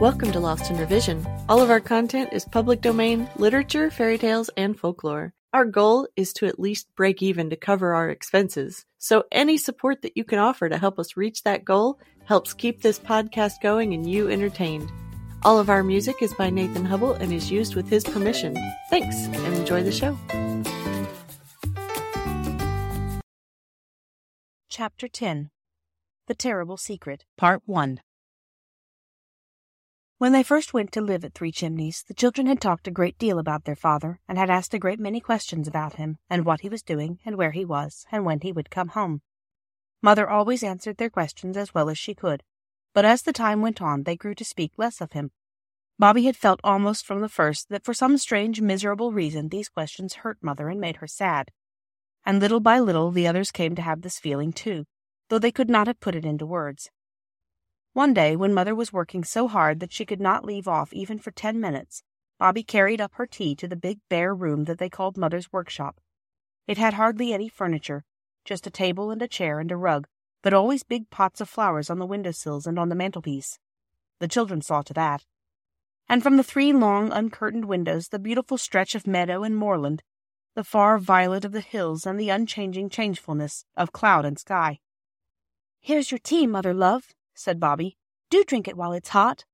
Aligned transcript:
Welcome 0.00 0.30
to 0.32 0.40
Lost 0.40 0.70
in 0.70 0.76
Revision. 0.76 1.26
All 1.48 1.62
of 1.62 1.70
our 1.70 1.80
content 1.80 2.28
is 2.34 2.44
public 2.44 2.82
domain, 2.82 3.30
literature, 3.36 3.90
fairy 3.90 4.18
tales, 4.18 4.50
and 4.54 4.78
folklore. 4.78 5.32
Our 5.54 5.64
goal 5.64 6.06
is 6.16 6.34
to 6.34 6.44
at 6.44 6.60
least 6.60 6.94
break 6.96 7.22
even 7.22 7.48
to 7.48 7.56
cover 7.56 7.94
our 7.94 8.10
expenses. 8.10 8.84
So 8.98 9.24
any 9.32 9.56
support 9.56 10.02
that 10.02 10.14
you 10.14 10.22
can 10.22 10.38
offer 10.38 10.68
to 10.68 10.76
help 10.76 10.98
us 10.98 11.16
reach 11.16 11.44
that 11.44 11.64
goal 11.64 11.98
helps 12.26 12.52
keep 12.52 12.82
this 12.82 12.98
podcast 12.98 13.62
going 13.62 13.94
and 13.94 14.06
you 14.06 14.28
entertained. 14.28 14.92
All 15.44 15.58
of 15.58 15.70
our 15.70 15.82
music 15.82 16.16
is 16.20 16.34
by 16.34 16.50
Nathan 16.50 16.84
Hubble 16.84 17.14
and 17.14 17.32
is 17.32 17.50
used 17.50 17.74
with 17.74 17.88
his 17.88 18.04
permission. 18.04 18.54
Thanks 18.90 19.16
and 19.16 19.54
enjoy 19.54 19.82
the 19.82 19.92
show. 19.92 20.18
Chapter 24.68 25.08
10 25.08 25.48
The 26.26 26.34
Terrible 26.34 26.76
Secret, 26.76 27.24
Part 27.38 27.62
1 27.64 28.00
When 30.18 30.32
they 30.32 30.42
first 30.42 30.72
went 30.72 30.92
to 30.92 31.00
live 31.00 31.24
at 31.24 31.34
Three 31.34 31.52
Chimneys, 31.52 32.02
the 32.08 32.14
children 32.14 32.46
had 32.46 32.60
talked 32.60 32.88
a 32.88 32.90
great 32.90 33.18
deal 33.18 33.38
about 33.38 33.64
their 33.64 33.76
father, 33.76 34.20
and 34.26 34.38
had 34.38 34.48
asked 34.48 34.72
a 34.72 34.78
great 34.78 34.98
many 34.98 35.20
questions 35.20 35.68
about 35.68 35.96
him, 35.96 36.18
and 36.30 36.44
what 36.44 36.62
he 36.62 36.68
was 36.68 36.82
doing, 36.82 37.18
and 37.24 37.36
where 37.36 37.50
he 37.50 37.64
was, 37.64 38.06
and 38.10 38.24
when 38.24 38.40
he 38.40 38.52
would 38.52 38.70
come 38.70 38.88
home. 38.88 39.20
Mother 40.02 40.28
always 40.28 40.62
answered 40.62 40.96
their 40.96 41.10
questions 41.10 41.56
as 41.56 41.74
well 41.74 41.90
as 41.90 41.98
she 41.98 42.14
could, 42.14 42.42
but 42.94 43.04
as 43.04 43.22
the 43.22 43.32
time 43.32 43.60
went 43.60 43.82
on 43.82 44.04
they 44.04 44.16
grew 44.16 44.34
to 44.34 44.44
speak 44.44 44.72
less 44.76 45.00
of 45.00 45.12
him. 45.12 45.32
Bobby 45.98 46.24
had 46.24 46.36
felt 46.36 46.60
almost 46.64 47.04
from 47.04 47.20
the 47.20 47.28
first 47.28 47.68
that 47.68 47.84
for 47.84 47.92
some 47.92 48.16
strange, 48.16 48.60
miserable 48.60 49.12
reason 49.12 49.48
these 49.48 49.68
questions 49.68 50.14
hurt 50.14 50.38
Mother 50.40 50.68
and 50.68 50.80
made 50.80 50.96
her 50.96 51.06
sad 51.06 51.50
and 52.26 52.40
little 52.40 52.60
by 52.60 52.80
little 52.80 53.12
the 53.12 53.26
others 53.26 53.52
came 53.52 53.76
to 53.76 53.82
have 53.82 54.02
this 54.02 54.18
feeling 54.18 54.52
too, 54.52 54.84
though 55.28 55.38
they 55.38 55.52
could 55.52 55.70
not 55.70 55.86
have 55.86 56.00
put 56.00 56.16
it 56.16 56.24
into 56.24 56.44
words. 56.44 56.90
One 57.96 58.12
day, 58.12 58.36
when 58.36 58.52
Mother 58.52 58.74
was 58.74 58.92
working 58.92 59.24
so 59.24 59.48
hard 59.48 59.80
that 59.80 59.90
she 59.90 60.04
could 60.04 60.20
not 60.20 60.44
leave 60.44 60.68
off 60.68 60.92
even 60.92 61.18
for 61.18 61.30
ten 61.30 61.58
minutes, 61.58 62.02
Bobby 62.38 62.62
carried 62.62 63.00
up 63.00 63.14
her 63.14 63.26
tea 63.26 63.54
to 63.54 63.66
the 63.66 63.74
big 63.74 64.00
bare 64.10 64.34
room 64.34 64.64
that 64.64 64.76
they 64.76 64.90
called 64.90 65.16
Mother's 65.16 65.50
workshop. 65.50 65.98
It 66.66 66.76
had 66.76 66.92
hardly 66.92 67.32
any 67.32 67.48
furniture, 67.48 68.04
just 68.44 68.66
a 68.66 68.70
table 68.70 69.10
and 69.10 69.22
a 69.22 69.26
chair 69.26 69.60
and 69.60 69.72
a 69.72 69.78
rug, 69.78 70.08
but 70.42 70.52
always 70.52 70.82
big 70.82 71.08
pots 71.08 71.40
of 71.40 71.48
flowers 71.48 71.88
on 71.88 71.98
the 71.98 72.04
window 72.04 72.32
sills 72.32 72.66
and 72.66 72.78
on 72.78 72.90
the 72.90 72.94
mantelpiece. 72.94 73.58
The 74.18 74.28
children 74.28 74.60
saw 74.60 74.82
to 74.82 74.92
that. 74.92 75.24
And 76.06 76.22
from 76.22 76.36
the 76.36 76.44
three 76.44 76.74
long, 76.74 77.10
uncurtained 77.10 77.64
windows, 77.64 78.08
the 78.08 78.18
beautiful 78.18 78.58
stretch 78.58 78.94
of 78.94 79.06
meadow 79.06 79.42
and 79.42 79.56
moorland 79.56 80.02
the 80.54 80.64
far 80.64 80.98
violet 80.98 81.46
of 81.46 81.52
the 81.52 81.62
hills 81.62 82.04
and 82.04 82.20
the 82.20 82.28
unchanging 82.28 82.90
changefulness 82.90 83.64
of 83.74 83.92
cloud 83.92 84.26
and 84.26 84.38
sky. 84.38 84.80
Here's 85.80 86.10
your 86.10 86.20
tea, 86.22 86.46
Mother 86.46 86.74
love, 86.74 87.14
said 87.36 87.60
Bobby. 87.60 87.96
Do 88.30 88.42
drink 88.42 88.66
it 88.66 88.76
while 88.76 88.92
it's 88.92 89.10
hot. 89.10 89.44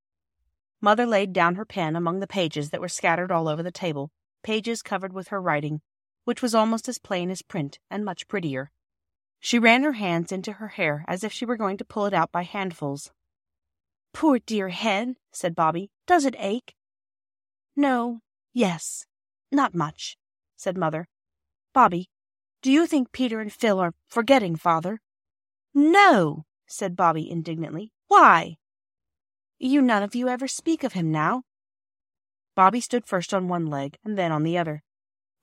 Mother 0.81 1.05
laid 1.05 1.33
down 1.33 1.57
her 1.57 1.67
pen 1.67 1.95
among 1.95 2.21
the 2.21 2.27
pages 2.27 2.71
that 2.71 2.81
were 2.81 2.89
scattered 2.89 3.31
all 3.31 3.49
over 3.49 3.63
the 3.63 3.71
table, 3.71 4.11
pages 4.43 4.81
covered 4.81 5.13
with 5.13 5.29
her 5.29 5.41
writing, 5.41 5.83
which 6.25 6.41
was 6.41 6.55
almost 6.55 6.89
as 6.89 6.99
plain 6.99 7.31
as 7.31 7.43
print 7.43 7.79
and 7.91 8.05
much 8.05 8.27
prettier. 8.27 8.71
She 9.39 9.59
ran 9.59 9.83
her 9.83 9.93
hands 9.93 10.33
into 10.33 10.55
her 10.55 10.69
hair 10.69 11.05
as 11.07 11.23
if 11.23 11.33
she 11.33 11.45
were 11.45 11.57
going 11.57 11.77
to 11.77 11.85
pull 11.85 12.07
it 12.07 12.15
out 12.15 12.33
by 12.33 12.45
handfuls. 12.45 13.13
Poor 14.15 14.39
dear 14.39 14.71
head, 14.71 15.17
said 15.33 15.55
Bobby. 15.55 15.91
Does 16.07 16.25
it 16.25 16.37
ache? 16.39 16.75
No, 17.77 18.21
yes, 18.55 19.05
not 19.51 19.75
much 19.75 20.17
said 20.63 20.79
Mother. 20.79 21.09
Bobby, 21.75 22.09
do 22.63 22.71
you 22.71 22.87
think 22.87 23.11
Peter 23.11 23.41
and 23.41 23.53
Phil 23.53 23.81
are 23.81 23.95
forgetting 24.07 24.55
Father? 24.55 25.01
No, 25.75 26.45
said 26.73 26.97
Bobby 26.97 27.31
indignantly. 27.31 27.93
Why? 28.09 28.57
You 29.59 29.83
none 29.83 30.03
of 30.03 30.15
you 30.15 30.29
ever 30.29 30.49
speak 30.49 30.83
of 30.83 30.95
him 30.95 31.13
now. 31.13 31.43
Bobby 32.55 32.81
stood 32.81 33.07
first 33.07 33.33
on 33.33 33.49
one 33.49 33.67
leg 33.67 33.97
and 34.05 34.17
then 34.17 34.33
on 34.33 34.43
the 34.43 34.59
other. 34.59 34.83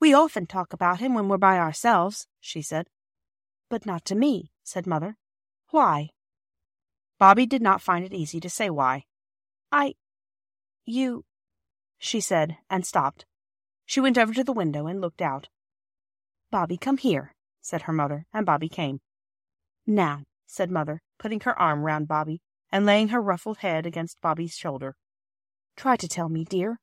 We 0.00 0.12
often 0.12 0.46
talk 0.46 0.72
about 0.72 1.00
him 1.00 1.14
when 1.14 1.28
we're 1.28 1.38
by 1.38 1.58
ourselves, 1.58 2.26
she 2.40 2.62
said. 2.62 2.88
But 3.68 3.86
not 3.86 4.04
to 4.06 4.14
me, 4.14 4.50
said 4.64 4.86
Mother. 4.86 5.16
Why? 5.70 6.10
Bobby 7.18 7.46
did 7.46 7.62
not 7.62 7.82
find 7.82 8.04
it 8.04 8.12
easy 8.12 8.40
to 8.40 8.50
say 8.50 8.68
why. 8.70 9.04
I. 9.70 9.94
You. 10.84 11.24
she 11.98 12.20
said, 12.20 12.56
and 12.68 12.84
stopped. 12.84 13.24
She 13.86 14.00
went 14.00 14.18
over 14.18 14.34
to 14.34 14.44
the 14.44 14.52
window 14.52 14.86
and 14.86 15.00
looked 15.00 15.22
out. 15.22 15.48
Bobby, 16.50 16.76
come 16.76 16.96
here, 16.96 17.34
said 17.60 17.82
her 17.82 17.92
mother, 17.92 18.26
and 18.32 18.44
Bobby 18.46 18.68
came. 18.68 19.00
Now, 19.86 20.24
said 20.46 20.70
Mother, 20.70 21.02
putting 21.20 21.40
her 21.40 21.56
arm 21.56 21.82
round 21.84 22.08
Bobby 22.08 22.40
and 22.72 22.86
laying 22.86 23.08
her 23.08 23.20
ruffled 23.20 23.58
head 23.58 23.86
against 23.86 24.20
Bobby's 24.20 24.56
shoulder. 24.56 24.96
Try 25.76 25.96
to 25.96 26.08
tell 26.08 26.28
me, 26.28 26.44
dear. 26.44 26.80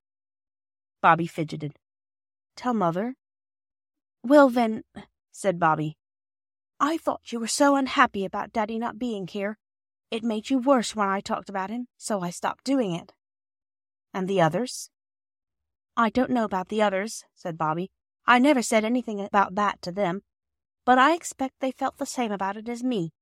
Bobby 1.02 1.28
fidgeted. 1.28 1.74
Tell 2.56 2.74
Mother? 2.74 3.16
Well, 4.24 4.50
then, 4.50 4.84
said 5.32 5.60
Bobby, 5.60 5.98
I 6.80 6.98
thought 6.98 7.32
you 7.32 7.40
were 7.40 7.48
so 7.48 7.76
unhappy 7.76 8.24
about 8.24 8.54
Daddy 8.54 8.78
not 8.78 9.00
being 9.00 9.28
here. 9.28 9.58
It 10.12 10.24
made 10.24 10.50
you 10.50 10.60
worse 10.60 10.96
when 10.96 11.10
I 11.10 11.20
talked 11.20 11.50
about 11.50 11.70
him, 11.70 11.88
so 11.98 12.22
I 12.22 12.30
stopped 12.30 12.64
doing 12.64 12.94
it. 12.94 13.14
And 14.14 14.28
the 14.28 14.42
others? 14.42 14.90
I 15.96 16.10
don't 16.10 16.30
know 16.30 16.44
about 16.44 16.70
the 16.70 16.82
others, 16.82 17.24
said 17.36 17.58
Bobby. 17.58 17.90
I 18.28 18.38
never 18.38 18.62
said 18.62 18.86
anything 18.86 19.20
about 19.20 19.56
that 19.56 19.82
to 19.82 19.92
them, 19.92 20.22
but 20.86 21.00
I 21.00 21.14
expect 21.14 21.56
they 21.60 21.72
felt 21.72 21.98
the 21.98 22.06
same 22.06 22.32
about 22.32 22.58
it 22.58 22.70
as 22.70 22.84
me. 22.84 23.14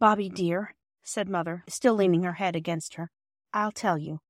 Bobby, 0.00 0.28
dear, 0.28 0.74
said 1.02 1.28
Mother, 1.28 1.64
still 1.68 1.94
leaning 1.94 2.22
her 2.22 2.34
head 2.34 2.54
against 2.54 2.94
her, 2.94 3.10
I'll 3.52 3.72
tell 3.72 3.98
you. 3.98 4.20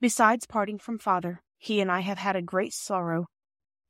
Besides 0.00 0.46
parting 0.46 0.78
from 0.78 0.98
Father, 0.98 1.42
he 1.58 1.80
and 1.80 1.92
I 1.92 2.00
have 2.00 2.16
had 2.16 2.36
a 2.36 2.42
great 2.42 2.72
sorrow. 2.72 3.26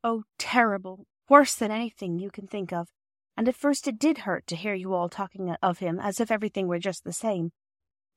Oh, 0.03 0.25
terrible, 0.39 1.07
worse 1.29 1.55
than 1.55 1.71
anything 1.71 2.19
you 2.19 2.31
can 2.31 2.49
think 2.49 2.73
of. 2.73 2.89
And 3.37 3.47
at 3.47 3.55
first 3.55 3.87
it 3.87 3.99
did 3.99 4.19
hurt 4.19 4.47
to 4.49 4.57
hear 4.57 4.75
you 4.75 4.93
all 4.93 5.09
talking 5.09 5.55
of 5.63 5.79
him 5.79 6.01
as 6.01 6.19
if 6.19 6.33
everything 6.33 6.67
were 6.67 6.81
just 6.81 7.05
the 7.05 7.13
same. 7.13 7.53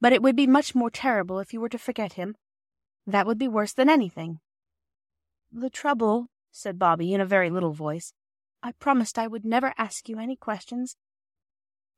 But 0.02 0.12
it 0.12 0.24
would 0.24 0.36
be 0.36 0.48
much 0.48 0.74
more 0.74 0.90
terrible 0.90 1.40
if 1.40 1.54
you 1.54 1.62
were 1.62 1.70
to 1.70 1.78
forget 1.78 2.14
him. 2.14 2.36
That 3.06 3.28
would 3.28 3.38
be 3.38 3.48
worse 3.48 3.74
than 3.74 3.90
anything. 3.90 4.40
The 5.52 5.70
trouble, 5.70 6.30
said 6.52 6.80
Bobby 6.80 7.14
in 7.14 7.22
a 7.22 7.26
very 7.26 7.52
little 7.52 7.74
voice, 7.74 8.14
I 8.64 8.72
promised 8.72 9.20
I 9.20 9.28
would 9.28 9.46
never 9.46 9.74
ask 9.78 10.10
you 10.10 10.18
any 10.18 10.36
questions. 10.36 10.96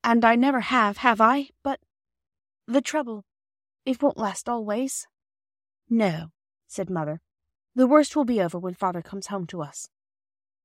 And 0.06 0.24
I 0.24 0.36
never 0.36 0.62
have, 0.62 0.98
have 0.98 1.20
I? 1.20 1.50
But 1.64 1.80
the 2.68 2.80
trouble, 2.80 3.26
it 3.86 4.02
won't 4.02 4.18
last 4.18 4.48
always. 4.48 5.08
No, 5.90 6.28
said 6.68 6.90
Mother. 6.90 7.22
The 7.76 7.88
worst 7.88 8.16
will 8.16 8.24
be 8.24 8.40
over 8.40 8.60
when 8.60 8.76
Father 8.76 9.02
comes 9.02 9.28
home 9.28 9.48
to 9.48 9.64
us. 9.64 9.90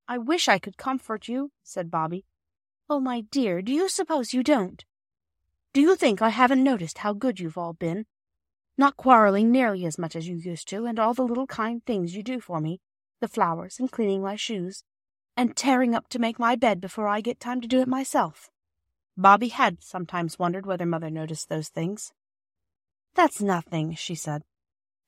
I 0.06 0.19
wish 0.19 0.47
I 0.47 0.59
could 0.59 0.77
comfort 0.77 1.27
you, 1.27 1.53
said 1.65 1.91
Bobby. 1.91 2.27
Oh, 2.89 3.00
my 3.00 3.23
dear, 3.23 3.62
do 3.62 3.73
you 3.73 3.89
suppose 3.89 4.34
you 4.34 4.43
don't? 4.43 4.84
Do 5.73 5.81
you 5.81 5.97
think 5.97 6.21
I 6.21 6.29
haven't 6.29 6.62
noticed 6.62 6.99
how 6.99 7.15
good 7.15 7.41
you've 7.41 7.59
all 7.59 7.73
been? 7.73 8.05
not 8.81 8.97
quarreling 8.97 9.53
nearly 9.53 9.84
as 9.84 9.99
much 9.99 10.17
as 10.17 10.27
you 10.27 10.37
used 10.37 10.67
to, 10.69 10.87
and 10.87 10.99
all 10.99 11.12
the 11.12 11.23
little 11.23 11.47
kind 11.47 11.84
things 11.84 12.17
you 12.17 12.23
do 12.23 12.41
for 12.41 12.61
me, 12.61 12.81
the 13.21 13.29
flowers 13.29 13.79
and 13.79 13.93
cleaning 13.93 14.23
my 14.23 14.34
shoes, 14.34 14.84
and 15.37 15.55
tearing 15.55 15.95
up 15.95 16.09
to 16.09 16.19
make 16.19 16.39
my 16.39 16.56
bed 16.56 16.81
before 16.81 17.06
I 17.06 17.21
get 17.21 17.39
time 17.39 17.61
to 17.61 17.69
do 17.69 17.81
it 17.81 17.89
myself. 17.89 18.50
Bobby 19.20 19.48
had 19.48 19.82
sometimes 19.82 20.38
wondered 20.38 20.64
whether 20.64 20.86
Mother 20.86 21.10
noticed 21.10 21.50
those 21.50 21.69
things. 21.69 22.14
That's 23.14 23.42
nothing, 23.42 23.94
she 23.94 24.14
said. 24.14 24.44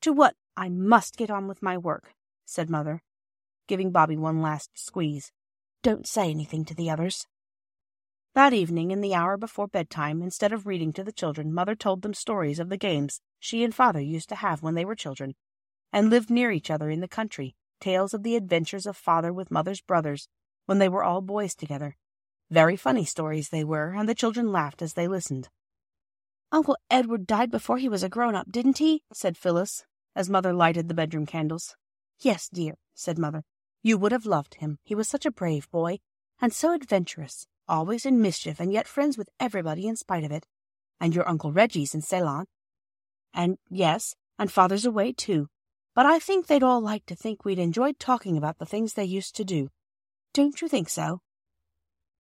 To 0.03 0.13
what 0.13 0.37
I 0.55 0.69
must 0.69 1.17
get 1.17 1.31
on 1.31 1.49
with 1.49 1.63
my 1.63 1.79
work, 1.79 2.13
said 2.45 2.69
Mother, 2.69 3.01
giving 3.67 3.91
Bobby 3.91 4.19
one 4.19 4.43
last 4.43 4.69
squeeze. 4.75 5.33
Don't 5.83 6.07
say 6.07 6.29
anything 6.29 6.67
to 6.67 6.75
the 6.75 6.91
others. 6.91 7.27
That 8.35 8.53
evening, 8.53 8.91
in 8.91 9.01
the 9.01 9.15
hour 9.15 9.39
before 9.39 9.67
bedtime, 9.67 10.21
instead 10.21 10.53
of 10.53 10.67
reading 10.67 10.93
to 10.93 11.05
the 11.05 11.11
children, 11.11 11.55
Mother 11.55 11.75
told 11.75 12.03
them 12.03 12.13
stories 12.13 12.59
of 12.59 12.69
the 12.69 12.77
games 12.77 13.23
she 13.39 13.65
and 13.65 13.75
Father 13.75 14.01
used 14.01 14.29
to 14.29 14.35
have 14.35 14.63
when 14.63 14.75
they 14.75 14.85
were 14.85 14.95
children, 14.95 15.37
and 15.91 16.11
lived 16.11 16.29
near 16.29 16.51
each 16.51 16.71
other 16.71 16.91
in 16.91 17.01
the 17.01 17.09
country, 17.09 17.55
tales 17.81 18.13
of 18.13 18.25
the 18.25 18.37
adventures 18.37 18.85
of 18.85 18.95
Father 18.95 19.33
with 19.33 19.51
Mother's 19.51 19.81
brothers 19.81 20.29
when 20.67 20.79
they 20.79 20.89
were 20.91 21.03
all 21.03 21.23
boys 21.23 21.55
together. 21.55 21.97
Very 22.53 22.77
funny 22.77 23.07
stories 23.07 23.49
they 23.49 23.65
were, 23.65 23.95
and 23.97 24.07
the 24.07 24.15
children 24.15 24.53
laughed 24.53 24.83
as 24.83 24.93
they 24.93 25.09
listened. 25.09 25.49
Uncle 26.53 26.77
Edward 26.91 27.27
died 27.27 27.51
before 27.51 27.79
he 27.79 27.89
was 27.89 28.03
a 28.03 28.11
grown 28.11 28.35
up, 28.35 28.53
didn't 28.53 28.77
he? 28.77 29.05
said 29.11 29.39
Phyllis, 29.39 29.87
as 30.15 30.29
Mother 30.29 30.53
lighted 30.53 30.87
the 30.87 30.95
bedroom 30.95 31.25
candles. 31.25 31.75
Yes, 32.21 32.51
dear, 32.53 32.75
said 32.95 33.19
Mother. 33.19 33.43
You 33.83 33.97
would 33.97 34.13
have 34.13 34.27
loved 34.27 34.57
him. 34.57 34.77
He 34.85 34.95
was 34.95 35.09
such 35.09 35.25
a 35.25 35.31
brave 35.31 35.67
boy, 35.71 36.01
and 36.43 36.53
so 36.53 36.75
adventurous 36.75 37.47
always 37.67 38.05
in 38.05 38.21
mischief 38.21 38.61
and 38.61 38.71
yet 38.71 38.87
friends 38.87 39.17
with 39.17 39.31
everybody 39.41 39.87
in 39.87 39.97
spite 39.97 40.25
of 40.25 40.31
it. 40.31 40.47
And 41.01 41.15
your 41.15 41.27
Uncle 41.27 41.53
Reggie's 41.53 41.95
in 41.95 42.03
Ceylon. 42.03 42.45
And 43.33 43.57
yes, 43.71 44.15
and 44.39 44.53
Father's 44.53 44.85
away 44.85 45.13
too. 45.13 45.49
But 45.95 46.05
I 46.05 46.19
think 46.19 46.49
they'd 46.49 46.63
all 46.63 46.83
like 46.83 47.07
to 47.07 47.17
think 47.17 47.47
we'd 47.47 47.59
enjoyed 47.59 47.99
talking 47.99 48.37
about 48.37 48.59
the 48.59 48.67
things 48.67 48.93
they 48.93 49.05
used 49.05 49.35
to 49.37 49.45
do. 49.45 49.71
Don't 50.35 50.61
you 50.61 50.69
think 50.69 50.91
so? 50.91 51.23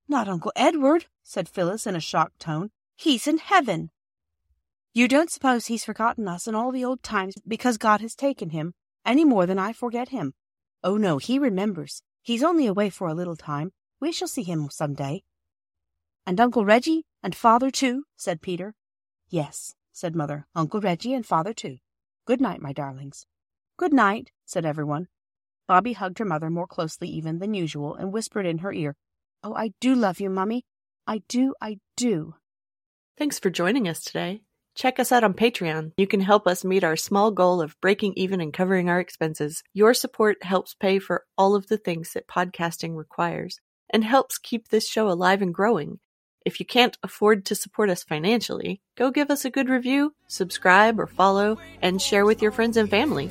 Not 0.09 0.29
Uncle 0.29 0.53
Edward, 0.57 1.07
said 1.23 1.49
Phyllis 1.49 1.87
in 1.87 1.97
a 1.97 2.01
shocked 2.01 2.41
tone. 2.41 2.71
He's 2.97 3.27
in 3.27 3.39
heaven. 3.39 3.91
You 4.93 5.09
don't 5.09 5.31
suppose 5.31 5.67
he's 5.67 5.85
forgotten 5.85 6.29
us 6.29 6.47
and 6.47 6.57
all 6.57 6.71
the 6.71 6.85
old 6.85 7.03
times 7.03 7.35
because 7.47 7.79
God 7.79 8.01
has 8.01 8.15
taken 8.15 8.51
him, 8.51 8.75
any 9.07 9.25
more 9.25 9.47
than 9.47 9.59
I 9.59 9.73
forget 9.73 10.11
him. 10.11 10.35
Oh, 10.85 10.97
no, 10.97 11.19
he 11.19 11.39
remembers. 11.39 12.03
He's 12.21 12.43
only 12.43 12.67
away 12.67 12.91
for 12.91 13.09
a 13.09 13.15
little 13.15 13.37
time. 13.37 13.73
We 14.01 14.13
shall 14.13 14.29
see 14.29 14.43
him 14.43 14.69
some 14.71 14.95
day. 14.95 15.23
And 16.27 16.39
Uncle 16.41 16.65
Reggie 16.65 17.05
and 17.23 17.35
Father, 17.35 17.71
too, 17.71 18.05
said 18.17 18.43
Peter. 18.43 18.75
Yes, 19.29 19.75
said 19.93 20.15
Mother, 20.15 20.47
Uncle 20.55 20.81
Reggie 20.81 21.15
and 21.15 21.25
Father, 21.25 21.53
too. 21.53 21.79
Good 22.27 22.41
night, 22.41 22.61
my 22.61 22.73
darlings. 22.73 23.27
Good 23.77 23.93
night, 23.93 24.31
said 24.45 24.67
everyone. 24.67 25.09
Bobby 25.67 25.95
hugged 25.95 26.19
her 26.19 26.25
mother 26.25 26.51
more 26.51 26.67
closely 26.67 27.09
even 27.09 27.39
than 27.39 27.55
usual 27.55 27.95
and 27.95 28.13
whispered 28.13 28.47
in 28.47 28.59
her 28.59 28.73
ear, 28.73 28.97
Oh, 29.45 29.55
I 29.55 29.73
do 29.81 29.95
love 29.95 30.21
you, 30.21 30.31
Mummy. 30.31 30.65
I 31.07 31.23
do, 31.29 31.55
I 31.61 31.79
do. 31.97 32.35
Thanks 33.19 33.39
for 33.39 33.51
joining 33.51 33.89
us 33.89 34.05
today. 34.05 34.43
Check 34.75 34.99
us 34.99 35.13
out 35.13 35.25
on 35.25 35.35
Patreon. 35.35 35.93
You 35.97 36.07
can 36.07 36.21
help 36.21 36.47
us 36.47 36.65
meet 36.65 36.85
our 36.85 36.97
small 36.97 37.31
goal 37.31 37.61
of 37.61 37.79
breaking 37.81 38.15
even 38.17 38.41
and 38.41 38.53
covering 38.53 38.89
our 38.89 39.01
expenses. 39.01 39.63
Your 39.75 39.93
support 39.95 40.43
helps 40.43 40.75
pay 40.75 40.99
for 40.99 41.25
all 41.37 41.55
of 41.55 41.67
the 41.67 41.77
things 41.77 42.13
that 42.13 42.29
podcasting 42.29 42.97
requires 42.97 43.59
and 43.91 44.05
helps 44.05 44.39
keep 44.39 44.69
this 44.69 44.89
show 44.89 45.11
alive 45.11 45.43
and 45.43 45.53
growing. 45.53 45.99
If 46.47 46.59
you 46.59 46.67
can't 46.67 46.97
afford 47.03 47.45
to 47.47 47.55
support 47.55 47.91
us 47.91 48.03
financially, 48.03 48.81
go 48.97 49.11
give 49.11 49.31
us 49.31 49.45
a 49.45 49.51
good 49.51 49.69
review, 49.69 50.15
subscribe 50.27 50.99
or 50.99 51.07
follow, 51.07 51.59
and 51.83 52.01
share 52.01 52.25
with 52.25 52.41
your 52.41 52.51
friends 52.51 52.77
and 52.77 52.89
family. 52.89 53.31